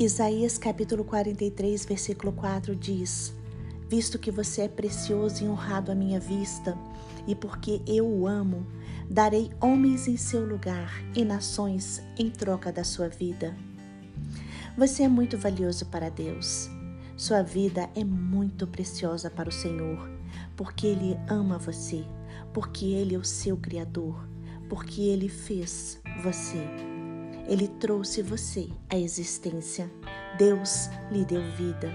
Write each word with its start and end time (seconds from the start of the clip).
Isaías 0.00 0.56
capítulo 0.56 1.02
43, 1.02 1.84
versículo 1.84 2.30
4 2.30 2.76
diz: 2.76 3.34
Visto 3.88 4.16
que 4.16 4.30
você 4.30 4.62
é 4.62 4.68
precioso 4.68 5.44
e 5.44 5.48
honrado 5.48 5.90
à 5.90 5.94
minha 5.96 6.20
vista, 6.20 6.78
e 7.26 7.34
porque 7.34 7.82
eu 7.84 8.06
o 8.06 8.28
amo, 8.28 8.64
darei 9.10 9.50
homens 9.60 10.06
em 10.06 10.16
seu 10.16 10.46
lugar 10.46 11.02
e 11.16 11.24
nações 11.24 12.00
em 12.16 12.30
troca 12.30 12.70
da 12.70 12.84
sua 12.84 13.08
vida. 13.08 13.56
Você 14.76 15.02
é 15.02 15.08
muito 15.08 15.36
valioso 15.36 15.86
para 15.86 16.08
Deus. 16.08 16.70
Sua 17.16 17.42
vida 17.42 17.90
é 17.96 18.04
muito 18.04 18.68
preciosa 18.68 19.28
para 19.28 19.48
o 19.48 19.52
Senhor, 19.52 20.08
porque 20.56 20.86
Ele 20.86 21.18
ama 21.28 21.58
você, 21.58 22.04
porque 22.54 22.84
Ele 22.84 23.16
é 23.16 23.18
o 23.18 23.24
seu 23.24 23.56
Criador, 23.56 24.28
porque 24.68 25.00
Ele 25.00 25.28
fez 25.28 26.00
você. 26.22 26.87
Ele 27.48 27.66
trouxe 27.66 28.20
você 28.20 28.68
à 28.90 28.98
existência. 28.98 29.90
Deus 30.36 30.90
lhe 31.10 31.24
deu 31.24 31.42
vida. 31.52 31.90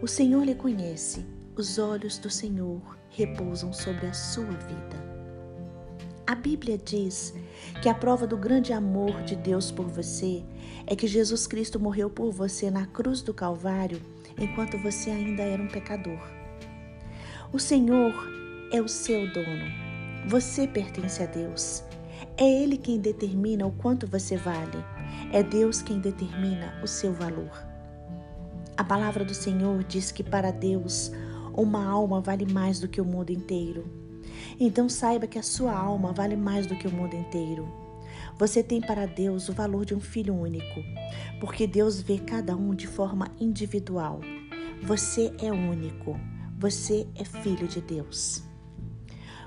O 0.00 0.06
Senhor 0.06 0.44
lhe 0.44 0.54
conhece. 0.54 1.26
Os 1.56 1.78
olhos 1.78 2.16
do 2.16 2.30
Senhor 2.30 2.80
repousam 3.10 3.72
sobre 3.72 4.06
a 4.06 4.12
sua 4.14 4.46
vida. 4.46 5.12
A 6.26 6.34
Bíblia 6.34 6.78
diz 6.78 7.34
que 7.82 7.88
a 7.88 7.94
prova 7.94 8.26
do 8.26 8.36
grande 8.36 8.72
amor 8.72 9.22
de 9.24 9.34
Deus 9.34 9.72
por 9.72 9.86
você 9.88 10.44
é 10.86 10.94
que 10.94 11.06
Jesus 11.06 11.46
Cristo 11.46 11.80
morreu 11.80 12.08
por 12.08 12.30
você 12.30 12.70
na 12.70 12.86
cruz 12.86 13.20
do 13.20 13.34
Calvário 13.34 14.00
enquanto 14.38 14.78
você 14.78 15.10
ainda 15.10 15.42
era 15.42 15.62
um 15.62 15.68
pecador. 15.68 16.20
O 17.52 17.58
Senhor 17.58 18.14
é 18.72 18.80
o 18.80 18.88
seu 18.88 19.30
dono. 19.32 19.66
Você 20.26 20.66
pertence 20.66 21.22
a 21.22 21.26
Deus. 21.26 21.84
É 22.36 22.44
Ele 22.44 22.76
quem 22.76 22.98
determina 22.98 23.66
o 23.66 23.72
quanto 23.72 24.06
você 24.06 24.36
vale. 24.36 24.84
É 25.32 25.42
Deus 25.42 25.82
quem 25.82 26.00
determina 26.00 26.78
o 26.82 26.86
seu 26.86 27.12
valor. 27.12 27.50
A 28.76 28.84
palavra 28.84 29.24
do 29.24 29.34
Senhor 29.34 29.84
diz 29.84 30.10
que 30.10 30.22
para 30.22 30.50
Deus 30.50 31.12
uma 31.54 31.84
alma 31.84 32.20
vale 32.20 32.50
mais 32.50 32.80
do 32.80 32.88
que 32.88 33.00
o 33.00 33.04
mundo 33.04 33.30
inteiro. 33.30 33.84
Então 34.58 34.88
saiba 34.88 35.26
que 35.26 35.38
a 35.38 35.42
sua 35.42 35.72
alma 35.72 36.12
vale 36.12 36.36
mais 36.36 36.66
do 36.66 36.76
que 36.76 36.88
o 36.88 36.92
mundo 36.92 37.14
inteiro. 37.14 37.68
Você 38.38 38.62
tem 38.62 38.80
para 38.80 39.06
Deus 39.06 39.48
o 39.48 39.52
valor 39.52 39.84
de 39.84 39.94
um 39.94 40.00
filho 40.00 40.34
único, 40.34 40.82
porque 41.38 41.66
Deus 41.66 42.00
vê 42.00 42.18
cada 42.18 42.56
um 42.56 42.74
de 42.74 42.86
forma 42.86 43.30
individual. 43.38 44.20
Você 44.82 45.32
é 45.40 45.52
único. 45.52 46.18
Você 46.58 47.06
é 47.16 47.24
filho 47.24 47.66
de 47.66 47.80
Deus. 47.80 48.42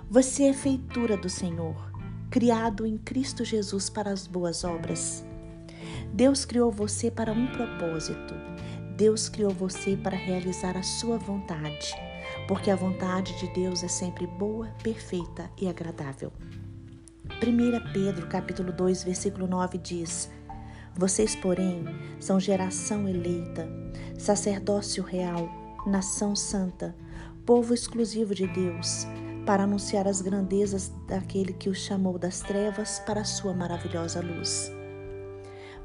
Você 0.09 0.43
é 0.43 0.53
feitura 0.53 1.17
do 1.17 1.29
Senhor, 1.29 1.91
criado 2.29 2.85
em 2.85 2.97
Cristo 2.97 3.43
Jesus 3.43 3.89
para 3.89 4.11
as 4.11 4.27
boas 4.27 4.63
obras. 4.63 5.25
Deus 6.13 6.45
criou 6.45 6.71
você 6.71 7.11
para 7.11 7.31
um 7.31 7.47
propósito. 7.47 8.33
Deus 8.95 9.27
criou 9.27 9.51
você 9.51 9.97
para 9.97 10.15
realizar 10.15 10.77
a 10.77 10.83
sua 10.83 11.17
vontade 11.17 11.93
porque 12.47 12.69
a 12.69 12.75
vontade 12.75 13.37
de 13.39 13.47
Deus 13.53 13.83
é 13.83 13.87
sempre 13.87 14.27
boa, 14.27 14.67
perfeita 14.83 15.49
e 15.59 15.67
agradável. 15.67 16.31
1 17.41 17.91
Pedro 17.91 18.27
capítulo 18.27 18.71
2, 18.71 19.03
versículo 19.03 19.47
9 19.47 19.77
diz: 19.77 20.29
Vocês, 20.95 21.35
porém, 21.35 21.83
são 22.19 22.39
geração 22.39 23.09
eleita, 23.09 23.67
sacerdócio 24.17 25.03
real, 25.03 25.49
nação 25.87 26.35
santa, 26.35 26.95
povo 27.45 27.73
exclusivo 27.73 28.35
de 28.35 28.47
Deus, 28.47 29.07
para 29.45 29.63
anunciar 29.63 30.07
as 30.07 30.21
grandezas 30.21 30.91
daquele 31.07 31.53
que 31.53 31.69
o 31.69 31.75
chamou 31.75 32.17
das 32.17 32.39
trevas 32.41 32.99
para 33.05 33.21
a 33.21 33.25
sua 33.25 33.53
maravilhosa 33.53 34.21
luz. 34.21 34.71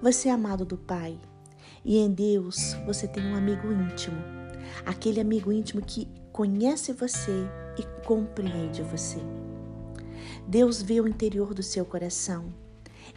Você 0.01 0.29
é 0.29 0.33
amado 0.33 0.65
do 0.65 0.79
Pai, 0.79 1.19
e 1.85 1.99
em 1.99 2.11
Deus 2.11 2.75
você 2.87 3.07
tem 3.07 3.25
um 3.25 3.37
amigo 3.37 3.71
íntimo, 3.71 4.17
aquele 4.87 5.21
amigo 5.21 5.53
íntimo 5.53 5.83
que 5.83 6.09
conhece 6.33 6.93
você 6.93 7.47
e 7.79 7.83
compreende 8.07 8.83
você. 8.83 9.19
Deus 10.47 10.83
vê 10.83 11.01
o 11.01 11.09
interior 11.09 11.55
do 11.55 11.63
seu 11.63 11.85
coração. 11.85 12.53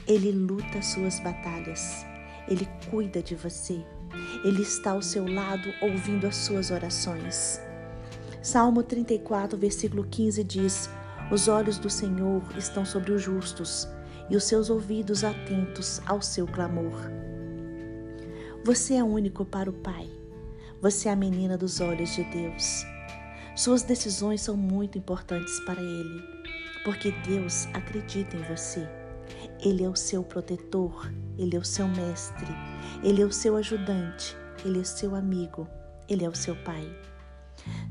Ele 0.07 0.31
luta 0.31 0.81
suas 0.81 1.19
batalhas. 1.19 2.05
Ele 2.47 2.67
cuida 2.89 3.21
de 3.21 3.35
você. 3.35 3.83
Ele 4.43 4.61
está 4.61 4.91
ao 4.91 5.01
seu 5.01 5.25
lado 5.27 5.69
ouvindo 5.81 6.27
as 6.27 6.35
suas 6.35 6.69
orações. 6.69 7.59
Salmo 8.43 8.83
34, 8.83 9.57
versículo 9.57 10.03
15 10.03 10.43
diz: 10.43 10.89
Os 11.31 11.47
olhos 11.47 11.77
do 11.77 11.89
Senhor 11.89 12.43
estão 12.57 12.85
sobre 12.85 13.13
os 13.13 13.21
justos 13.21 13.87
e 14.29 14.35
os 14.35 14.43
seus 14.43 14.69
ouvidos 14.69 15.23
atentos 15.23 16.01
ao 16.05 16.21
seu 16.21 16.45
clamor. 16.45 16.91
Você 18.65 18.95
é 18.95 19.03
único 19.03 19.45
para 19.45 19.69
o 19.69 19.73
Pai. 19.73 20.09
Você 20.81 21.07
é 21.07 21.13
a 21.13 21.15
menina 21.15 21.57
dos 21.57 21.79
olhos 21.79 22.13
de 22.13 22.25
Deus. 22.25 22.85
Suas 23.55 23.81
decisões 23.81 24.41
são 24.41 24.57
muito 24.57 24.97
importantes 24.97 25.57
para 25.61 25.81
Ele, 25.81 26.21
porque 26.83 27.11
Deus 27.25 27.67
acredita 27.67 28.35
em 28.35 28.43
você. 28.43 28.85
Ele 29.61 29.85
é 29.85 29.89
o 29.89 29.95
seu 29.95 30.21
protetor, 30.21 31.09
Ele 31.37 31.55
é 31.55 31.59
o 31.59 31.63
seu 31.63 31.87
mestre, 31.87 32.53
Ele 33.01 33.21
é 33.21 33.25
o 33.25 33.31
seu 33.31 33.55
ajudante, 33.55 34.35
Ele 34.65 34.81
é 34.81 34.83
seu 34.83 35.15
amigo, 35.15 35.65
Ele 36.09 36.25
é 36.25 36.29
o 36.29 36.35
seu 36.35 36.57
Pai. 36.57 37.12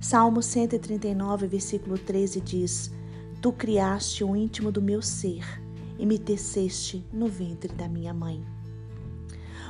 Salmo 0.00 0.42
139, 0.42 1.46
versículo 1.46 1.96
13 1.96 2.40
diz: 2.40 2.90
Tu 3.40 3.52
criaste 3.52 4.24
o 4.24 4.36
íntimo 4.36 4.70
do 4.70 4.82
meu 4.82 5.00
ser 5.00 5.44
e 5.98 6.04
me 6.04 6.18
teceste 6.18 7.06
no 7.12 7.28
ventre 7.28 7.72
da 7.72 7.88
minha 7.88 8.12
mãe. 8.12 8.44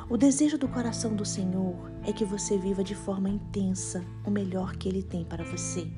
O 0.08 0.16
desejo 0.16 0.58
do 0.58 0.68
coração 0.68 1.14
do 1.14 1.24
Senhor 1.24 1.90
é 2.04 2.12
que 2.12 2.24
você 2.24 2.58
viva 2.58 2.82
de 2.82 2.94
forma 2.94 3.28
intensa 3.28 4.04
o 4.24 4.30
melhor 4.30 4.76
que 4.76 4.88
Ele 4.88 5.02
tem 5.02 5.24
para 5.24 5.44
você. 5.44 5.90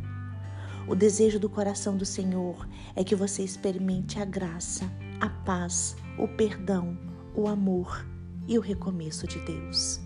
O 0.86 0.94
desejo 0.94 1.40
do 1.40 1.48
coração 1.48 1.96
do 1.96 2.04
Senhor 2.04 2.68
é 2.94 3.02
que 3.02 3.14
você 3.14 3.42
experimente 3.42 4.20
a 4.20 4.24
graça, 4.24 4.84
a 5.20 5.28
paz, 5.28 5.96
o 6.18 6.28
perdão, 6.28 6.98
o 7.34 7.48
amor 7.48 8.06
e 8.46 8.58
o 8.58 8.60
recomeço 8.60 9.26
de 9.26 9.38
Deus. 9.40 10.00